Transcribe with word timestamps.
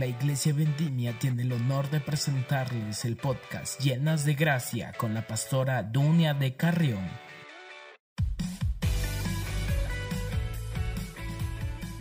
La 0.00 0.06
Iglesia 0.06 0.54
Vendimia 0.54 1.18
tiene 1.18 1.42
el 1.42 1.52
honor 1.52 1.90
de 1.90 2.00
presentarles 2.00 3.04
el 3.04 3.18
podcast 3.18 3.78
Llenas 3.82 4.24
de 4.24 4.32
Gracia 4.32 4.94
con 4.96 5.12
la 5.12 5.26
pastora 5.26 5.82
Dunia 5.82 6.32
de 6.32 6.56
Carrión. 6.56 7.06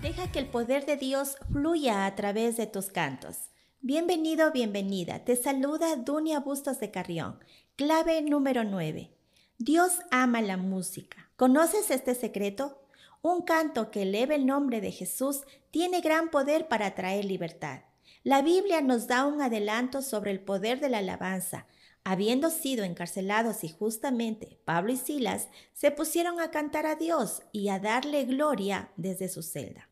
Deja 0.02 0.32
que 0.32 0.40
el 0.40 0.46
poder 0.46 0.86
de 0.86 0.96
Dios 0.96 1.36
fluya 1.52 2.06
a 2.06 2.16
través 2.16 2.56
de 2.56 2.68
tus 2.68 2.86
cantos. 2.86 3.50
Bienvenido, 3.82 4.54
bienvenida. 4.54 5.26
Te 5.26 5.36
saluda 5.36 5.98
Dunia 5.98 6.40
Bustos 6.40 6.80
de 6.80 6.92
Carrión. 6.92 7.38
Clave 7.76 8.22
número 8.22 8.64
9. 8.64 9.12
Dios 9.58 10.00
ama 10.10 10.42
la 10.42 10.56
música. 10.56 11.30
¿Conoces 11.36 11.92
este 11.92 12.16
secreto? 12.16 12.82
Un 13.22 13.42
canto 13.42 13.92
que 13.92 14.04
eleve 14.04 14.36
el 14.36 14.46
nombre 14.46 14.80
de 14.80 14.94
Jesús 14.94 15.42
tiene 15.72 16.00
gran 16.00 16.30
poder 16.30 16.70
para 16.70 16.96
traer 16.96 17.26
libertad. 17.26 17.82
La 18.24 18.42
Biblia 18.42 18.82
nos 18.82 19.08
da 19.08 19.26
un 19.26 19.42
adelanto 19.42 20.02
sobre 20.02 20.32
el 20.32 20.40
poder 20.40 20.80
de 20.80 20.90
la 20.90 21.00
alabanza. 21.00 21.68
Habiendo 22.04 22.50
sido 22.50 22.84
encarcelados 22.84 23.64
y 23.64 23.70
justamente 23.70 24.60
Pablo 24.66 24.92
y 24.94 24.98
Silas 24.98 25.50
se 25.74 25.92
pusieron 25.92 26.40
a 26.40 26.52
cantar 26.52 26.86
a 26.86 26.96
Dios 26.96 27.44
y 27.52 27.70
a 27.70 27.80
darle 27.80 28.26
gloria 28.26 28.92
desde 28.98 29.30
su 29.30 29.44
celda. 29.44 29.90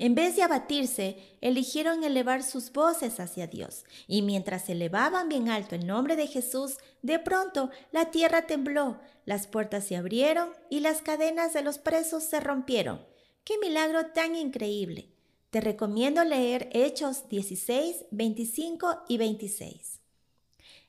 En 0.00 0.14
vez 0.14 0.36
de 0.36 0.42
abatirse, 0.44 1.36
eligieron 1.40 2.04
elevar 2.04 2.44
sus 2.44 2.72
voces 2.72 3.18
hacia 3.18 3.48
Dios, 3.48 3.84
y 4.06 4.22
mientras 4.22 4.68
elevaban 4.68 5.28
bien 5.28 5.48
alto 5.48 5.74
el 5.74 5.88
nombre 5.88 6.14
de 6.14 6.28
Jesús, 6.28 6.78
de 7.02 7.18
pronto 7.18 7.70
la 7.90 8.12
tierra 8.12 8.46
tembló, 8.46 9.00
las 9.24 9.48
puertas 9.48 9.84
se 9.84 9.96
abrieron 9.96 10.50
y 10.70 10.80
las 10.80 11.02
cadenas 11.02 11.52
de 11.52 11.62
los 11.62 11.78
presos 11.78 12.22
se 12.22 12.38
rompieron. 12.38 13.04
¡Qué 13.42 13.58
milagro 13.58 14.06
tan 14.12 14.36
increíble! 14.36 15.17
Te 15.50 15.62
recomiendo 15.62 16.24
leer 16.24 16.68
Hechos 16.72 17.26
16, 17.30 18.04
25 18.10 19.04
y 19.08 19.16
26. 19.16 20.00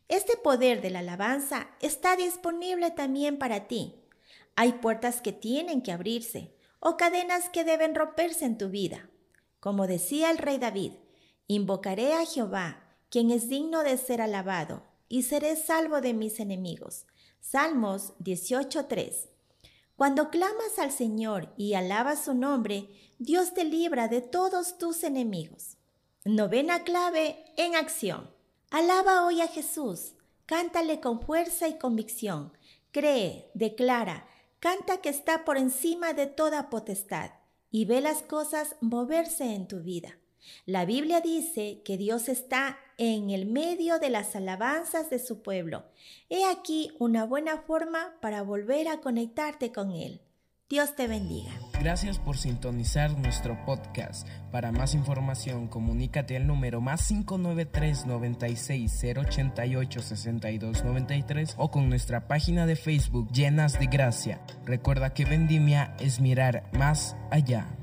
Este 0.10 0.36
poder 0.36 0.82
de 0.82 0.90
la 0.90 1.00
alabanza 1.00 1.70
está 1.80 2.18
disponible 2.18 2.92
también 2.92 3.38
para 3.38 3.68
ti. 3.68 3.96
Hay 4.58 4.74
puertas 4.74 5.22
que 5.22 5.32
tienen 5.32 5.82
que 5.82 5.94
abrirse, 5.94 6.54
o 6.82 6.98
cadenas 6.98 7.48
que 7.48 7.64
deben 7.64 7.96
romperse 7.96 8.44
en 8.44 8.58
tu 8.58 8.70
vida. 8.70 9.10
Como 9.62 9.88
decía 9.88 10.30
el 10.30 10.38
rey 10.38 10.58
David, 10.58 10.92
invocaré 11.48 12.14
a 12.14 12.26
Jehová, 12.26 12.84
quien 13.10 13.32
es 13.32 13.48
digno 13.48 13.84
de 13.84 13.98
ser 13.98 14.22
alabado, 14.22 14.84
y 15.08 15.24
seré 15.24 15.56
salvo 15.56 16.02
de 16.02 16.14
mis 16.14 16.42
enemigos. 16.42 17.06
Salmos 17.40 18.14
18.3. 18.20 19.30
Cuando 20.00 20.30
clamas 20.30 20.80
al 20.80 20.94
Señor 20.94 21.50
y 21.58 21.74
alabas 21.74 22.24
su 22.24 22.34
nombre, 22.34 22.88
Dios 23.18 23.54
te 23.54 23.66
libra 23.66 24.08
de 24.08 24.22
todos 24.22 24.78
tus 24.78 25.04
enemigos. 25.04 25.76
Novena 26.24 26.86
clave 26.86 27.44
en 27.58 27.76
acción. 27.76 28.32
Alaba 28.72 29.26
hoy 29.26 29.42
a 29.42 29.48
Jesús, 29.48 30.14
cántale 30.46 31.02
con 31.02 31.20
fuerza 31.20 31.68
y 31.68 31.78
convicción. 31.78 32.54
Cree, 32.94 33.52
declara, 33.54 34.26
Canta 34.62 35.02
que 35.02 35.10
está 35.10 35.44
por 35.44 35.58
encima 35.58 36.14
de 36.14 36.28
toda 36.28 36.70
potestad 36.70 37.32
y 37.70 37.84
ve 37.84 38.00
las 38.00 38.22
cosas 38.22 38.78
moverse 38.80 39.54
en 39.54 39.68
tu 39.68 39.82
vida. 39.82 40.18
La 40.66 40.86
Biblia 40.86 41.22
dice 41.22 41.82
que 41.84 41.98
Dios 41.98 42.30
está 42.30 42.78
en 42.98 43.30
el 43.30 43.46
medio 43.46 44.00
de 44.00 44.10
las 44.10 44.36
alabanzas 44.36 45.10
de 45.10 45.20
su 45.20 45.42
pueblo. 45.42 45.86
He 46.30 46.46
aquí 46.46 46.92
una 47.00 47.26
buena 47.26 47.58
forma 47.62 48.16
para 48.22 48.42
volver 48.42 48.88
a 48.88 49.02
conectarte 49.02 49.72
con 49.72 49.92
Él. 49.92 50.22
Dios 50.70 50.96
te 50.96 51.08
bendiga. 51.08 51.50
Gracias 51.80 52.20
por 52.20 52.38
sintonizar 52.38 53.18
nuestro 53.18 53.58
podcast. 53.66 54.28
Para 54.52 54.72
más 54.72 54.94
información, 54.94 55.68
comunícate 55.68 56.38
al 56.38 56.46
número 56.46 56.80
más 56.80 57.08
593 57.08 58.06
96 58.06 59.04
088 59.18 60.00
62 60.00 60.84
93 60.84 61.56
o 61.58 61.72
con 61.72 61.90
nuestra 61.90 62.28
página 62.28 62.68
de 62.68 62.76
Facebook 62.76 63.32
Llenas 63.32 63.80
de 63.80 63.88
Gracia. 63.88 64.42
Recuerda 64.64 65.12
que 65.16 65.26
Vendimia 65.26 65.96
es 66.00 66.20
mirar 66.20 66.70
más 66.74 67.18
allá. 67.32 67.76